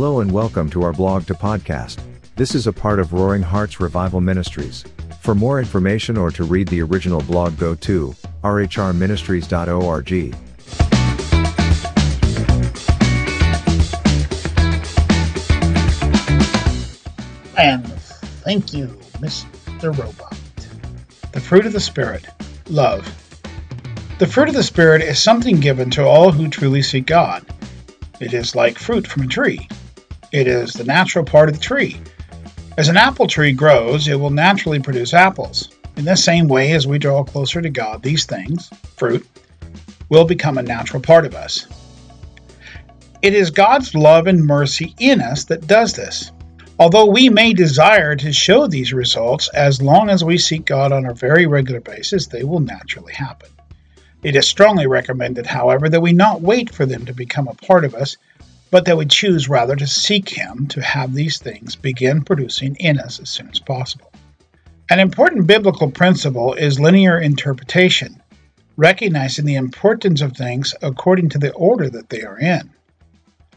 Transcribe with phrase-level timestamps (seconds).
[0.00, 1.98] Hello and welcome to our blog to podcast.
[2.36, 4.84] This is a part of Roaring Hearts Revival Ministries.
[5.20, 10.12] For more information or to read the original blog, go to rhrministries.org.
[17.58, 17.84] And
[18.44, 18.86] thank you,
[19.18, 19.98] Mr.
[19.98, 20.38] Robot.
[21.32, 22.24] The fruit of the Spirit,
[22.68, 23.04] love.
[24.20, 27.44] The fruit of the Spirit is something given to all who truly seek God.
[28.20, 29.68] It is like fruit from a tree.
[30.30, 31.96] It is the natural part of the tree.
[32.76, 35.70] As an apple tree grows, it will naturally produce apples.
[35.96, 39.26] In the same way as we draw closer to God, these things, fruit,
[40.10, 41.66] will become a natural part of us.
[43.22, 46.30] It is God's love and mercy in us that does this.
[46.78, 51.06] Although we may desire to show these results, as long as we seek God on
[51.06, 53.48] a very regular basis, they will naturally happen.
[54.22, 57.84] It is strongly recommended, however, that we not wait for them to become a part
[57.84, 58.16] of us,
[58.70, 62.98] but that we choose rather to seek Him to have these things begin producing in
[62.98, 64.12] us as soon as possible.
[64.90, 68.22] An important biblical principle is linear interpretation,
[68.76, 72.70] recognizing the importance of things according to the order that they are in.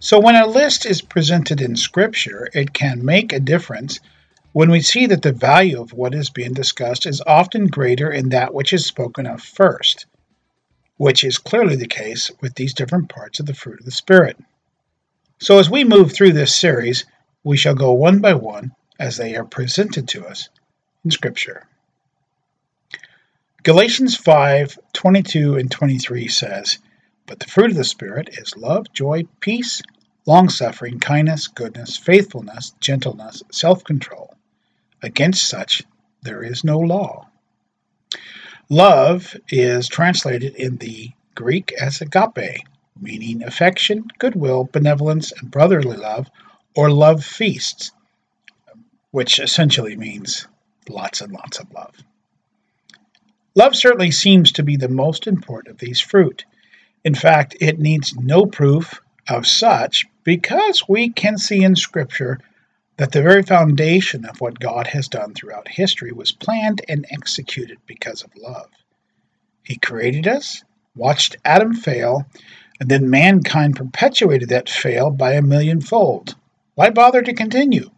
[0.00, 4.00] So, when a list is presented in Scripture, it can make a difference
[4.52, 8.30] when we see that the value of what is being discussed is often greater in
[8.30, 10.06] that which is spoken of first,
[10.96, 14.36] which is clearly the case with these different parts of the fruit of the Spirit.
[15.42, 17.04] So, as we move through this series,
[17.42, 20.48] we shall go one by one as they are presented to us
[21.04, 21.66] in Scripture.
[23.64, 26.78] Galatians 5 22 and 23 says,
[27.26, 29.82] But the fruit of the Spirit is love, joy, peace,
[30.26, 34.36] long suffering, kindness, goodness, faithfulness, gentleness, self control.
[35.02, 35.82] Against such
[36.22, 37.26] there is no law.
[38.68, 42.62] Love is translated in the Greek as agape,
[43.00, 46.30] meaning affection, goodwill, benevolence, and brotherly love,
[46.76, 47.92] or love feasts,
[49.10, 50.46] which essentially means
[50.88, 51.94] lots and lots of love.
[53.54, 56.44] Love certainly seems to be the most important of these fruit.
[57.04, 62.38] In fact, it needs no proof of such because we can see in Scripture
[62.96, 67.78] that the very foundation of what God has done throughout history was planned and executed
[67.86, 68.70] because of love.
[69.64, 70.62] He created us,
[70.94, 72.26] watched Adam fail,
[72.82, 76.34] and then mankind perpetuated that fail by a millionfold.
[76.74, 77.92] Why bother to continue?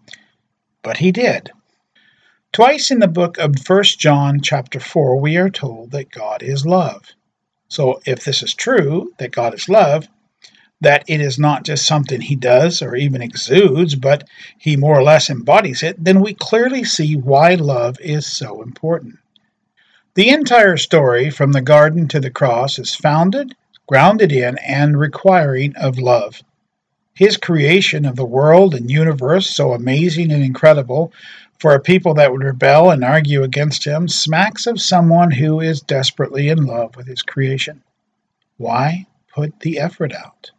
[0.82, 1.50] But he did.
[2.52, 6.66] Twice in the book of 1 John chapter 4 we are told that God is
[6.66, 7.02] love.
[7.68, 10.06] So if this is true that God is love,
[10.82, 14.28] that it is not just something he does or even exudes, but
[14.58, 19.16] he more or less embodies it, then we clearly see why love is so important.
[20.14, 23.54] The entire story, from the garden to the cross, is founded,
[23.86, 26.42] grounded in, and requiring of love.
[27.14, 31.12] His creation of the world and universe, so amazing and incredible,
[31.58, 35.80] for a people that would rebel and argue against him, smacks of someone who is
[35.80, 37.82] desperately in love with his creation.
[38.56, 40.50] Why put the effort out?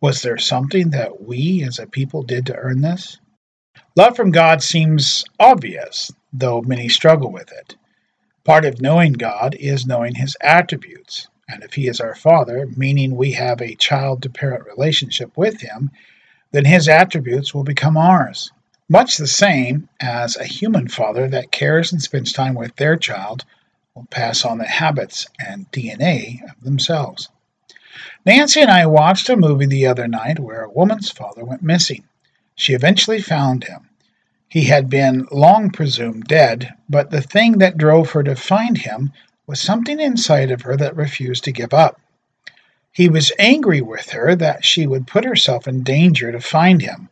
[0.00, 3.18] Was there something that we as a people did to earn this?
[3.96, 7.76] Love from God seems obvious, though many struggle with it.
[8.44, 13.16] Part of knowing God is knowing His attributes, and if He is our Father, meaning
[13.16, 15.90] we have a child to parent relationship with Him,
[16.52, 18.52] then His attributes will become ours.
[18.88, 23.44] Much the same as a human father that cares and spends time with their child
[23.94, 27.28] will pass on the habits and DNA of themselves.
[28.24, 32.04] Nancy and I watched a movie the other night where a woman's father went missing.
[32.54, 33.88] She eventually found him.
[34.48, 39.12] He had been long presumed dead, but the thing that drove her to find him
[39.48, 41.98] was something inside of her that refused to give up.
[42.92, 47.08] He was angry with her that she would put herself in danger to find him,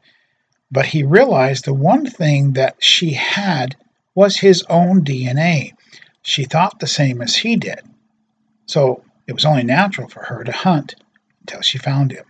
[0.70, 3.74] but he realized the one thing that she had
[4.14, 5.72] was his own DNA.
[6.21, 7.80] She thought the same as he did.
[8.66, 10.94] So it was only natural for her to hunt
[11.41, 12.27] until she found him.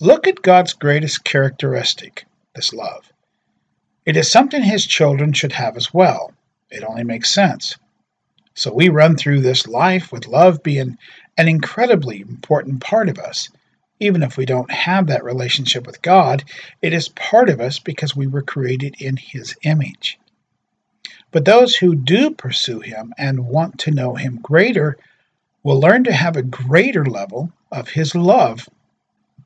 [0.00, 2.24] Look at God's greatest characteristic,
[2.56, 3.12] this love.
[4.04, 6.32] It is something his children should have as well.
[6.70, 7.76] It only makes sense.
[8.56, 10.96] So we run through this life with love being
[11.36, 13.50] an incredibly important part of us.
[14.00, 16.42] Even if we don't have that relationship with God,
[16.80, 20.18] it is part of us because we were created in His image.
[21.32, 24.96] But those who do pursue Him and want to know Him greater
[25.62, 28.66] will learn to have a greater level of His love.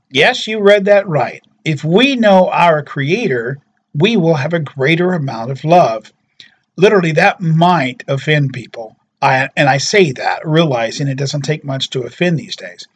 [0.08, 1.42] Yes, you read that right.
[1.64, 3.58] If we know our Creator,
[3.92, 6.12] we will have a greater amount of love.
[6.76, 8.89] Literally, that might offend people.
[9.22, 12.87] I, and I say that realizing it doesn't take much to offend these days.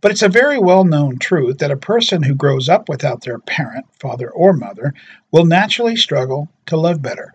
[0.00, 3.38] But it's a very well known truth that a person who grows up without their
[3.38, 4.94] parent, father, or mother
[5.30, 7.34] will naturally struggle to love better.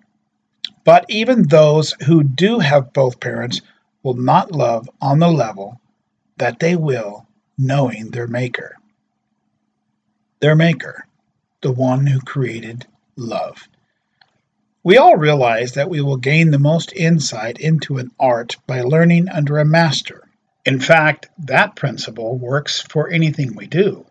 [0.84, 3.62] But even those who do have both parents
[4.04, 5.80] will not love on the level
[6.38, 7.28] that they will
[7.58, 8.76] knowing their Maker.
[10.42, 11.08] Their Maker,
[11.62, 12.86] the one who created
[13.16, 13.68] love.
[14.86, 19.30] We all realize that we will gain the most insight into an art by learning
[19.30, 20.30] under a master.
[20.64, 24.06] In fact, that principle works for anything we do.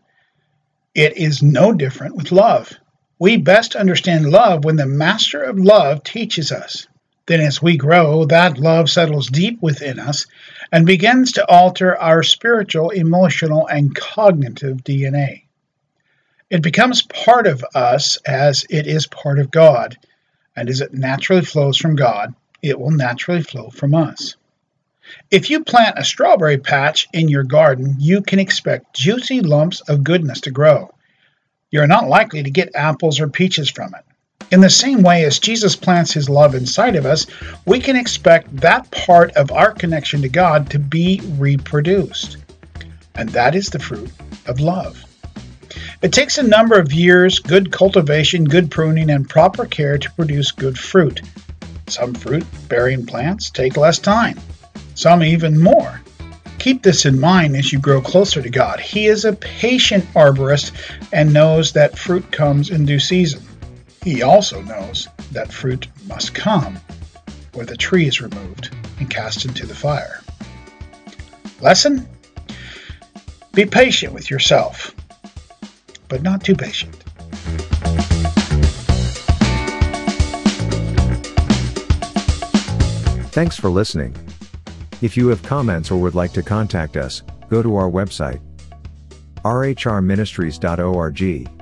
[0.93, 2.73] It is no different with love.
[3.21, 6.89] We best understand love when the master of love teaches us.
[7.27, 10.27] Then, as we grow, that love settles deep within us
[10.73, 15.45] and begins to alter our spiritual, emotional, and cognitive DNA.
[16.51, 19.97] It becomes part of us as it is part of God,
[20.57, 24.37] and as it naturally flows from God, it will naturally flow from us.
[25.31, 30.05] If you plant a strawberry patch in your garden, you can expect juicy lumps of
[30.05, 30.95] goodness to grow.
[31.71, 34.05] You're not likely to get apples or peaches from it.
[34.51, 37.27] In the same way as Jesus plants his love inside of us,
[37.67, 42.37] we can expect that part of our connection to God to be reproduced.
[43.15, 44.11] And that is the fruit
[44.47, 45.05] of love.
[46.05, 50.51] It takes a number of years, good cultivation, good pruning, and proper care to produce
[50.51, 51.23] good fruit.
[51.87, 54.39] Some fruit bearing plants take less time,
[54.95, 56.03] some even more.
[56.59, 58.81] Keep this in mind as you grow closer to God.
[58.81, 60.73] He is a patient arborist
[61.11, 63.43] and knows that fruit comes in due season.
[64.03, 66.79] He also knows that fruit must come
[67.55, 70.21] where the tree is removed and cast into the fire.
[71.63, 72.07] Lesson?
[73.55, 74.95] Be patient with yourself,
[76.15, 76.95] but not too patient.
[83.33, 84.15] Thanks for listening.
[85.03, 88.41] If you have comments or would like to contact us, go to our website
[89.45, 91.54] rhrministries.org